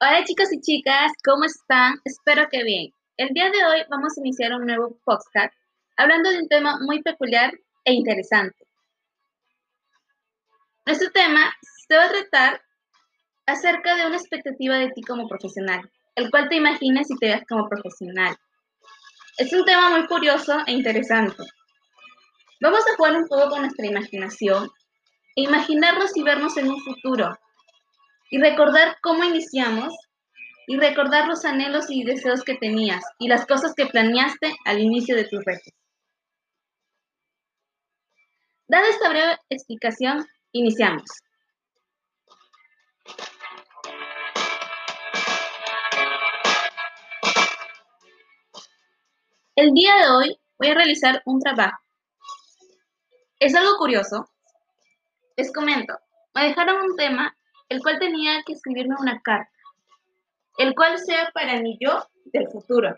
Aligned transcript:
Hola 0.00 0.22
chicos 0.22 0.52
y 0.52 0.60
chicas, 0.60 1.10
¿cómo 1.24 1.42
están? 1.42 2.00
Espero 2.04 2.48
que 2.48 2.62
bien. 2.62 2.92
El 3.16 3.30
día 3.30 3.50
de 3.50 3.64
hoy 3.66 3.82
vamos 3.90 4.16
a 4.16 4.20
iniciar 4.20 4.52
un 4.52 4.64
nuevo 4.64 4.96
podcast 5.04 5.52
hablando 5.96 6.30
de 6.30 6.38
un 6.38 6.46
tema 6.46 6.78
muy 6.80 7.02
peculiar 7.02 7.52
e 7.84 7.94
interesante. 7.94 8.64
Nuestro 10.86 11.10
tema 11.10 11.52
se 11.88 11.96
va 11.96 12.04
a 12.04 12.10
tratar 12.10 12.62
acerca 13.46 13.96
de 13.96 14.06
una 14.06 14.16
expectativa 14.16 14.78
de 14.78 14.90
ti 14.90 15.02
como 15.02 15.26
profesional, 15.26 15.90
el 16.14 16.30
cual 16.30 16.48
te 16.48 16.54
imagines 16.54 17.10
y 17.10 17.16
te 17.16 17.26
veas 17.26 17.42
como 17.48 17.68
profesional. 17.68 18.36
Es 19.36 19.52
un 19.52 19.64
tema 19.64 19.90
muy 19.90 20.06
curioso 20.06 20.58
e 20.68 20.74
interesante. 20.74 21.42
Vamos 22.60 22.84
a 22.86 22.96
jugar 22.96 23.16
un 23.16 23.26
poco 23.26 23.50
con 23.50 23.62
nuestra 23.62 23.84
imaginación 23.84 24.70
e 25.34 25.42
imaginarnos 25.42 26.16
y 26.16 26.22
vernos 26.22 26.56
en 26.56 26.68
un 26.68 26.80
futuro 26.82 27.36
y 28.30 28.38
recordar 28.38 28.96
cómo 29.02 29.24
iniciamos 29.24 29.94
y 30.66 30.76
recordar 30.76 31.26
los 31.26 31.44
anhelos 31.44 31.86
y 31.88 32.04
deseos 32.04 32.42
que 32.42 32.56
tenías 32.56 33.02
y 33.18 33.28
las 33.28 33.46
cosas 33.46 33.72
que 33.74 33.86
planeaste 33.86 34.54
al 34.64 34.80
inicio 34.80 35.16
de 35.16 35.24
tus 35.24 35.42
retos. 35.44 35.72
Dada 38.66 38.86
esta 38.88 39.08
breve 39.08 39.38
explicación, 39.48 40.26
iniciamos. 40.52 41.08
El 49.56 49.72
día 49.72 49.96
de 49.96 50.10
hoy 50.10 50.38
voy 50.58 50.68
a 50.68 50.74
realizar 50.74 51.22
un 51.24 51.40
trabajo. 51.40 51.78
Es 53.40 53.54
algo 53.54 53.76
curioso. 53.78 54.28
Les 55.36 55.50
comento, 55.52 55.98
me 56.34 56.48
dejaron 56.48 56.90
un 56.90 56.96
tema 56.96 57.37
el 57.68 57.82
cual 57.82 57.98
tenía 57.98 58.42
que 58.46 58.54
escribirme 58.54 58.96
una 58.98 59.20
carta, 59.20 59.50
el 60.58 60.74
cual 60.74 60.98
sea 60.98 61.30
para 61.32 61.60
mi 61.60 61.76
yo 61.80 62.06
del 62.26 62.48
futuro. 62.48 62.96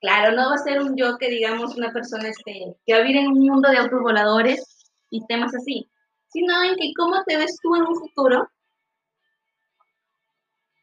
Claro, 0.00 0.36
no 0.36 0.50
va 0.50 0.54
a 0.56 0.58
ser 0.58 0.80
un 0.82 0.96
yo 0.96 1.16
que 1.16 1.30
digamos 1.30 1.76
una 1.76 1.92
persona 1.92 2.28
este, 2.28 2.76
que 2.84 2.92
va 2.92 2.98
a 2.98 3.02
vivir 3.02 3.22
en 3.22 3.28
un 3.28 3.38
mundo 3.38 3.70
de 3.70 3.78
autos 3.78 4.02
voladores 4.02 4.92
y 5.08 5.24
temas 5.26 5.54
así, 5.54 5.90
sino 6.28 6.62
en 6.62 6.76
que 6.76 6.92
cómo 6.96 7.24
te 7.24 7.38
ves 7.38 7.56
tú 7.62 7.74
en 7.74 7.82
un 7.82 7.96
futuro 7.96 8.50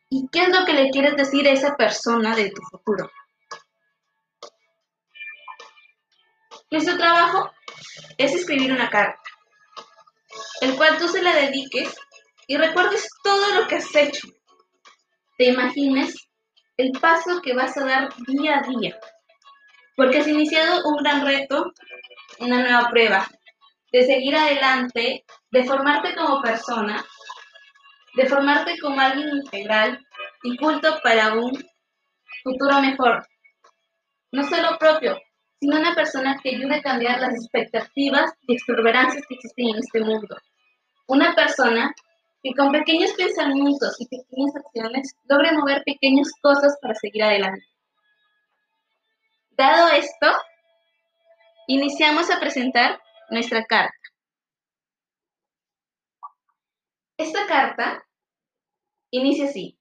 y 0.09 0.27
qué 0.31 0.43
es 0.43 0.49
lo 0.49 0.65
que 0.65 0.73
le 0.73 0.89
quieres 0.89 1.15
decir 1.15 1.47
a 1.47 1.51
esa 1.51 1.77
persona 1.77 2.35
de 2.35 2.49
tu 2.49 2.61
futuro. 2.63 3.11
Nuestro 6.71 6.97
trabajo 6.97 7.51
es 8.17 8.33
escribir 8.33 8.71
una 8.71 8.89
carta, 8.89 9.21
el 10.61 10.75
cual 10.75 10.97
tú 10.97 11.07
se 11.07 11.21
la 11.21 11.35
dediques 11.35 11.95
y 12.47 12.57
recuerdes 12.57 13.07
todo 13.23 13.59
lo 13.59 13.67
que 13.67 13.75
has 13.75 13.95
hecho. 13.95 14.27
Te 15.37 15.45
imagines 15.45 16.15
el 16.77 16.91
paso 16.99 17.41
que 17.41 17.53
vas 17.53 17.77
a 17.77 17.85
dar 17.85 18.09
día 18.27 18.57
a 18.57 18.67
día, 18.67 18.99
porque 19.95 20.19
has 20.19 20.27
iniciado 20.27 20.81
un 20.85 20.97
gran 21.03 21.25
reto, 21.25 21.71
una 22.39 22.61
nueva 22.61 22.89
prueba, 22.89 23.27
de 23.91 24.05
seguir 24.05 24.35
adelante, 24.35 25.25
de 25.51 25.63
formarte 25.63 26.15
como 26.15 26.41
persona, 26.41 27.03
de 28.15 28.25
formarte 28.25 28.77
como 28.79 28.99
alguien 28.99 29.29
integral 29.29 29.99
y 30.43 30.57
culto 30.57 30.99
para 31.03 31.33
un 31.33 31.51
futuro 32.43 32.81
mejor. 32.81 33.25
No 34.31 34.43
solo 34.43 34.77
propio, 34.79 35.19
sino 35.59 35.77
una 35.77 35.93
persona 35.93 36.37
que 36.41 36.55
ayude 36.55 36.75
a 36.75 36.81
cambiar 36.81 37.19
las 37.19 37.35
expectativas 37.35 38.31
y 38.47 38.53
extravagancias 38.53 39.23
que 39.27 39.35
existen 39.35 39.69
en 39.69 39.75
este 39.75 39.99
mundo. 40.01 40.35
Una 41.07 41.35
persona 41.35 41.93
que 42.43 42.53
con 42.55 42.71
pequeños 42.71 43.11
pensamientos 43.13 43.95
y 43.99 44.07
pequeñas 44.07 44.55
acciones 44.55 45.15
logre 45.25 45.51
mover 45.51 45.83
pequeñas 45.83 46.31
cosas 46.41 46.77
para 46.81 46.95
seguir 46.95 47.23
adelante. 47.23 47.65
Dado 49.51 49.89
esto, 49.89 50.27
iniciamos 51.67 52.31
a 52.31 52.39
presentar 52.39 52.99
nuestra 53.29 53.63
carta. 53.65 53.93
Esta 57.17 57.45
carta 57.45 58.03
inicia 59.11 59.45
así. 59.45 59.77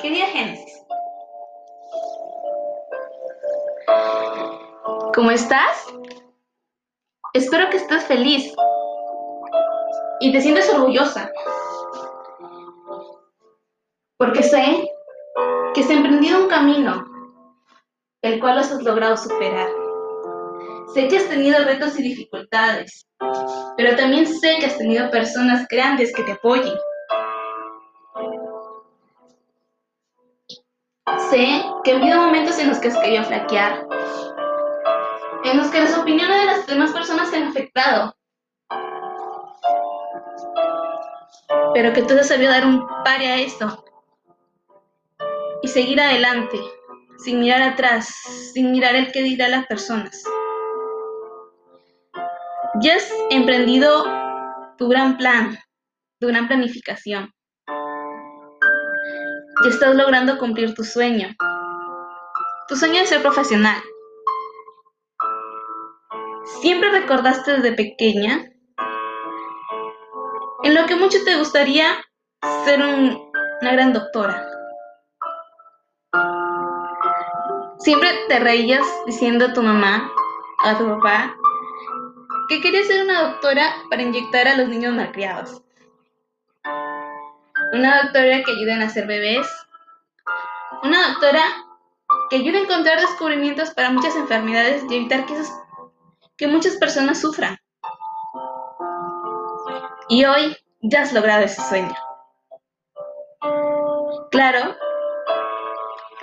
Querida 0.00 0.26
Génesis, 0.28 0.82
¿cómo 5.14 5.30
estás? 5.30 5.92
Espero 7.34 7.70
que 7.70 7.78
estés 7.78 8.04
feliz 8.04 8.52
y 10.20 10.32
te 10.32 10.40
sientes 10.42 10.68
orgullosa. 10.68 11.30
Porque 14.18 14.42
sé 14.42 14.90
que 15.72 15.80
has 15.80 15.90
emprendido 15.90 16.42
un 16.42 16.48
camino 16.48 17.06
el 18.20 18.38
cual 18.38 18.58
has 18.58 18.70
logrado 18.82 19.16
superar. 19.16 19.68
Sé 20.92 21.08
que 21.08 21.16
has 21.16 21.28
tenido 21.28 21.64
retos 21.64 21.98
y 21.98 22.02
dificultades, 22.02 23.06
pero 23.78 23.96
también 23.96 24.26
sé 24.26 24.58
que 24.60 24.66
has 24.66 24.76
tenido 24.76 25.10
personas 25.10 25.66
grandes 25.68 26.14
que 26.14 26.22
te 26.24 26.32
apoyen. 26.32 26.74
Sé 31.30 31.64
que 31.82 31.92
ha 31.92 31.96
habido 31.96 32.20
momentos 32.20 32.58
en 32.58 32.68
los 32.68 32.78
que 32.78 32.88
has 32.88 32.98
querido 32.98 33.24
flaquear, 33.24 33.86
en 35.52 35.58
los 35.58 35.68
que 35.68 35.80
las 35.80 35.96
opiniones 35.98 36.40
de 36.40 36.46
las 36.46 36.66
demás 36.66 36.92
personas 36.92 37.30
te 37.30 37.36
han 37.36 37.48
afectado. 37.48 38.16
Pero 41.74 41.92
que 41.92 42.02
tú 42.02 42.14
has 42.18 42.28
sabido 42.28 42.50
dar 42.50 42.66
un 42.66 42.86
pare 43.04 43.26
a 43.28 43.36
esto 43.36 43.84
y 45.62 45.68
seguir 45.68 46.00
adelante, 46.00 46.58
sin 47.18 47.40
mirar 47.40 47.62
atrás, 47.62 48.08
sin 48.54 48.72
mirar 48.72 48.94
el 48.94 49.12
que 49.12 49.22
dirán 49.22 49.50
las 49.50 49.66
personas. 49.66 50.24
Ya 52.80 52.96
has 52.96 53.12
emprendido 53.30 54.06
tu 54.78 54.88
gran 54.88 55.18
plan, 55.18 55.58
tu 56.18 56.28
gran 56.28 56.48
planificación. 56.48 57.30
Ya 59.64 59.68
estás 59.68 59.94
logrando 59.94 60.38
cumplir 60.38 60.74
tu 60.74 60.82
sueño, 60.82 61.28
tu 62.68 62.76
sueño 62.76 63.00
de 63.00 63.06
ser 63.06 63.20
profesional. 63.20 63.80
¿Siempre 66.62 66.92
recordaste 66.92 67.54
desde 67.54 67.72
pequeña 67.72 68.40
en 70.62 70.74
lo 70.76 70.86
que 70.86 70.94
mucho 70.94 71.18
te 71.24 71.34
gustaría 71.34 71.86
ser 72.64 72.80
una 72.80 73.72
gran 73.72 73.92
doctora? 73.92 74.46
Siempre 77.80 78.10
te 78.28 78.38
reías 78.38 78.86
diciendo 79.06 79.46
a 79.46 79.52
tu 79.52 79.60
mamá, 79.60 80.12
a 80.62 80.78
tu 80.78 80.86
papá, 80.86 81.34
que 82.48 82.60
querías 82.60 82.86
ser 82.86 83.02
una 83.02 83.22
doctora 83.22 83.74
para 83.90 84.02
inyectar 84.02 84.46
a 84.46 84.56
los 84.56 84.68
niños 84.68 84.94
malcriados. 84.94 85.62
Una 87.72 88.02
doctora 88.04 88.44
que 88.44 88.52
ayude 88.52 88.74
a 88.74 88.76
nacer 88.76 89.08
bebés. 89.08 89.48
Una 90.84 91.08
doctora 91.08 91.42
que 92.30 92.36
ayude 92.36 92.58
a 92.58 92.62
encontrar 92.62 93.00
descubrimientos 93.00 93.70
para 93.70 93.90
muchas 93.90 94.14
enfermedades 94.14 94.84
y 94.88 94.94
evitar 94.94 95.26
que, 95.26 95.34
que 96.42 96.48
muchas 96.48 96.74
personas 96.74 97.20
sufran. 97.20 97.56
Y 100.08 100.24
hoy 100.24 100.56
ya 100.80 101.02
has 101.02 101.12
logrado 101.12 101.44
ese 101.44 101.62
sueño. 101.62 101.94
Claro 104.32 104.74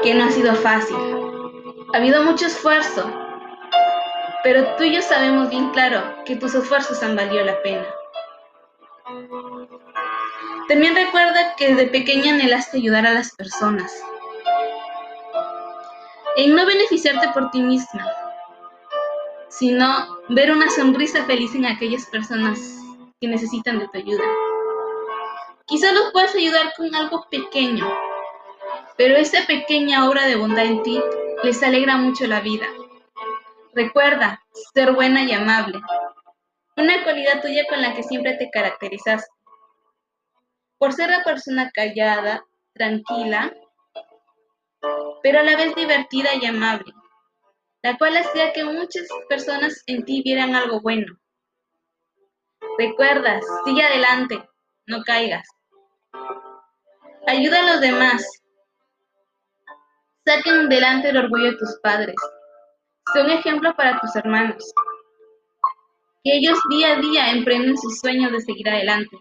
que 0.04 0.14
no 0.14 0.26
ha 0.26 0.32
sido 0.32 0.54
fácil. 0.56 0.98
Ha 1.94 1.98
habido 1.98 2.22
mucho 2.24 2.48
esfuerzo, 2.48 3.10
pero 4.44 4.76
tú 4.76 4.84
y 4.84 4.96
yo 4.96 5.02
sabemos 5.02 5.50
bien 5.50 5.70
claro 5.70 6.04
que 6.26 6.36
tus 6.36 6.54
esfuerzos 6.54 7.02
han 7.02 7.16
valido 7.16 7.46
la 7.46 7.62
pena. 7.62 7.88
También 10.68 10.96
recuerda 10.96 11.56
que 11.56 11.76
desde 11.76 11.92
pequeña 11.92 12.34
anhelaste 12.34 12.76
ayudar 12.76 13.06
a 13.06 13.14
las 13.14 13.34
personas. 13.38 14.04
En 16.36 16.56
no 16.56 16.66
beneficiarte 16.66 17.30
por 17.30 17.52
ti 17.52 17.62
misma, 17.62 18.06
sino 19.60 20.18
ver 20.30 20.52
una 20.54 20.70
sonrisa 20.70 21.26
feliz 21.26 21.54
en 21.54 21.66
aquellas 21.66 22.06
personas 22.06 22.58
que 23.20 23.28
necesitan 23.28 23.78
de 23.78 23.90
tu 23.90 23.98
ayuda. 23.98 24.24
Quizá 25.66 25.92
los 25.92 26.14
puedas 26.14 26.34
ayudar 26.34 26.74
con 26.78 26.96
algo 26.96 27.28
pequeño, 27.30 27.86
pero 28.96 29.18
esa 29.18 29.46
pequeña 29.46 30.10
obra 30.10 30.28
de 30.28 30.38
bondad 30.38 30.66
en 30.66 30.82
ti 30.82 31.04
les 31.44 31.62
alegra 31.62 31.98
mucho 31.98 32.26
la 32.26 32.40
vida. 32.40 32.68
Recuerda 33.74 34.42
ser 34.74 34.94
buena 34.94 35.26
y 35.26 35.34
amable, 35.34 35.82
una 36.78 37.04
cualidad 37.04 37.42
tuya 37.42 37.66
con 37.68 37.82
la 37.82 37.94
que 37.94 38.04
siempre 38.04 38.38
te 38.38 38.50
caracterizas. 38.50 39.28
Por 40.78 40.94
ser 40.94 41.10
la 41.10 41.26
persona 41.26 41.70
callada, 41.72 42.46
tranquila, 42.74 43.54
pero 45.22 45.42
a 45.42 45.44
la 45.44 45.58
vez 45.58 45.76
divertida 45.76 46.30
y 46.42 46.46
amable, 46.46 46.94
la 47.82 47.98
cual 47.98 48.18
hacía 48.18 48.52
que 48.54 48.64
muchas 48.64 49.08
personas 49.30 49.84
en 49.88 50.04
ti 50.04 50.22
vieran 50.24 50.56
algo 50.56 50.82
bueno. 50.82 51.18
Recuerda, 52.78 53.40
sigue 53.66 53.84
adelante, 53.84 54.44
no 54.86 55.02
caigas. 55.04 55.48
Ayuda 57.28 57.60
a 57.60 57.74
los 57.74 57.82
demás. 57.82 58.26
Saquen 60.26 60.70
delante 60.70 61.10
el 61.10 61.18
orgullo 61.18 61.52
de 61.52 61.58
tus 61.58 61.80
padres. 61.82 62.16
Sé 63.14 63.22
un 63.22 63.30
ejemplo 63.30 63.76
para 63.76 64.00
tus 64.00 64.16
hermanos. 64.16 64.74
Que 66.24 66.38
ellos 66.38 66.60
día 66.70 66.94
a 66.94 67.02
día 67.02 67.32
emprenden 67.32 67.78
sus 67.78 68.00
sueños 68.00 68.32
de 68.32 68.42
seguir 68.42 68.70
adelante. 68.70 69.18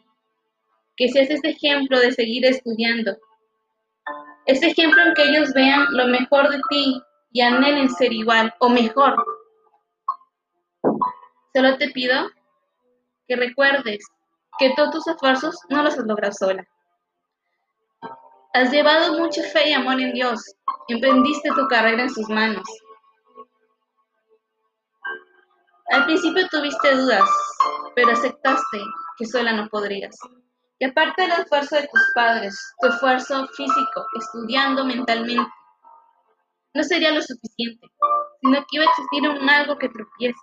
Que 0.96 1.08
seas 1.08 1.30
ese 1.30 1.50
ejemplo 1.50 1.98
de 2.00 2.12
seguir 2.12 2.44
estudiando. 2.44 3.16
Ese 4.46 4.68
ejemplo 4.68 5.02
en 5.02 5.14
que 5.14 5.22
ellos 5.22 5.52
vean 5.54 5.86
lo 5.90 6.08
mejor 6.08 6.48
de 6.50 6.60
ti 6.70 7.02
y 7.30 7.40
anhelen 7.40 7.90
ser 7.90 8.12
igual 8.12 8.54
o 8.60 8.68
mejor. 8.68 9.16
Solo 11.54 11.76
te 11.78 11.90
pido 11.90 12.30
que 13.26 13.36
recuerdes 13.36 14.04
que 14.58 14.72
todos 14.74 14.90
tus 14.90 15.08
esfuerzos 15.08 15.58
no 15.68 15.82
los 15.82 15.98
has 15.98 16.06
logrado 16.06 16.32
sola. 16.32 16.66
Has 18.54 18.70
llevado 18.72 19.18
mucha 19.18 19.42
fe 19.42 19.70
y 19.70 19.72
amor 19.72 20.00
en 20.00 20.12
Dios. 20.12 20.40
Emprendiste 20.88 21.50
tu 21.50 21.66
carrera 21.68 22.02
en 22.02 22.10
sus 22.10 22.28
manos. 22.28 22.64
Al 25.90 26.04
principio 26.04 26.46
tuviste 26.48 26.94
dudas, 26.94 27.28
pero 27.94 28.12
aceptaste 28.12 28.80
que 29.16 29.26
sola 29.26 29.52
no 29.52 29.68
podrías. 29.68 30.16
Y 30.78 30.84
aparte 30.84 31.22
del 31.22 31.32
esfuerzo 31.32 31.76
de 31.76 31.88
tus 31.88 32.02
padres, 32.14 32.74
tu 32.80 32.88
esfuerzo 32.88 33.46
físico, 33.48 34.06
estudiando 34.18 34.84
mentalmente, 34.84 35.50
no 36.74 36.82
sería 36.82 37.10
lo 37.12 37.22
suficiente, 37.22 37.86
sino 38.40 38.58
que 38.60 38.76
iba 38.76 38.84
a 38.84 38.88
existir 38.88 39.28
un 39.28 39.48
algo 39.48 39.78
que 39.78 39.88
tropiece, 39.88 40.38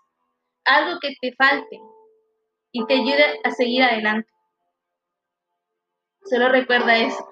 algo 0.66 1.00
que 1.00 1.16
te 1.22 1.33
falte 1.36 1.80
y 2.72 2.86
te 2.86 2.94
ayude 2.95 3.39
a 3.44 3.51
seguir 3.51 3.83
adelante. 3.83 4.30
Solo 6.25 6.50
recuerda 6.50 6.98
eso. 6.98 7.27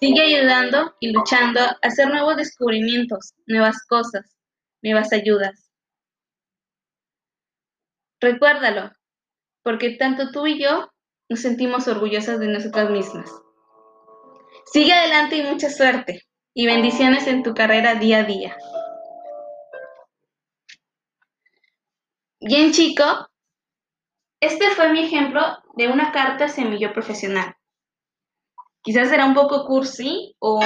Sigue 0.00 0.22
ayudando 0.22 0.94
y 1.00 1.12
luchando 1.12 1.60
a 1.60 1.78
hacer 1.82 2.08
nuevos 2.08 2.36
descubrimientos, 2.36 3.34
nuevas 3.46 3.84
cosas, 3.86 4.36
nuevas 4.82 5.12
ayudas. 5.12 5.70
Recuérdalo, 8.20 8.90
porque 9.62 9.96
tanto 9.96 10.30
tú 10.30 10.46
y 10.46 10.60
yo 10.62 10.90
nos 11.28 11.40
sentimos 11.40 11.86
orgullosas 11.88 12.40
de 12.40 12.48
nosotras 12.48 12.90
mismas. 12.90 13.30
Sigue 14.66 14.92
adelante 14.92 15.36
y 15.36 15.42
mucha 15.42 15.70
suerte 15.70 16.22
y 16.54 16.66
bendiciones 16.66 17.26
en 17.26 17.42
tu 17.42 17.52
carrera 17.52 17.96
día 17.96 18.18
a 18.18 18.22
día. 18.22 18.56
Bien 22.40 22.72
chico, 22.72 23.04
este 24.40 24.70
fue 24.70 24.92
mi 24.92 25.04
ejemplo 25.04 25.40
de 25.76 25.88
una 25.88 26.12
carta 26.12 26.48
semillo 26.48 26.92
profesional. 26.92 27.56
Quizás 28.82 29.08
será 29.08 29.24
un 29.24 29.34
poco 29.34 29.64
cursi 29.66 30.36
o 30.38 30.60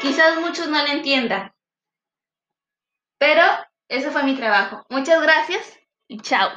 quizás 0.00 0.40
muchos 0.40 0.68
no 0.68 0.82
lo 0.82 0.88
entiendan. 0.88 1.52
Pero 3.18 3.42
ese 3.88 4.10
fue 4.10 4.22
mi 4.22 4.34
trabajo. 4.34 4.86
Muchas 4.88 5.20
gracias 5.20 5.78
y 6.08 6.20
chao. 6.20 6.48